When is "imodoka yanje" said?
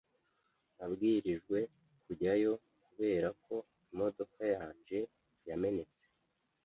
3.91-4.99